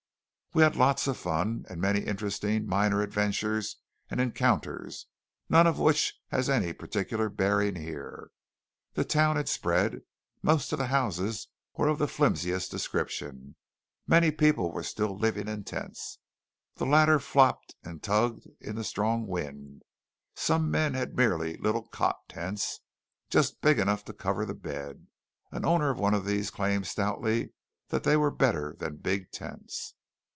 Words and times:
We 0.53 0.63
had 0.63 0.75
lots 0.75 1.07
of 1.07 1.15
fun, 1.15 1.63
and 1.69 1.79
many 1.79 2.01
interesting 2.01 2.67
minor 2.67 3.01
adventures 3.01 3.77
and 4.09 4.19
encounters, 4.19 5.05
none 5.47 5.65
of 5.65 5.79
which 5.79 6.13
has 6.27 6.49
any 6.49 6.73
particular 6.73 7.29
bearing 7.29 7.75
here. 7.77 8.31
The 8.95 9.05
town 9.05 9.37
had 9.37 9.47
spread. 9.47 10.01
Most 10.43 10.73
of 10.73 10.77
the 10.79 10.87
houses 10.87 11.47
were 11.77 11.87
of 11.87 11.99
the 11.99 12.05
flimsied 12.09 12.69
description. 12.69 13.55
Many 14.07 14.29
people 14.29 14.73
were 14.73 14.83
still 14.83 15.17
living 15.17 15.47
in 15.47 15.63
tents. 15.63 16.19
The 16.75 16.85
latter 16.85 17.17
flopped 17.17 17.73
and 17.81 18.03
tugged 18.03 18.45
in 18.59 18.75
the 18.75 18.83
strong 18.83 19.27
wind. 19.27 19.83
Some 20.35 20.69
men 20.69 20.95
had 20.95 21.15
merely 21.15 21.55
little 21.55 21.87
cot 21.87 22.27
tents, 22.27 22.81
just 23.29 23.61
big 23.61 23.79
enough 23.79 24.03
to 24.03 24.11
cover 24.11 24.45
the 24.45 24.53
bed. 24.53 25.07
An 25.49 25.63
owner 25.63 25.89
of 25.91 25.97
one 25.99 26.13
of 26.13 26.25
these 26.25 26.51
claimed 26.51 26.87
stoutly 26.87 27.53
that 27.87 28.03
they 28.03 28.17
were 28.17 28.31
better 28.31 28.75
than 28.79 28.97
big 28.97 29.31
tents. 29.31 29.93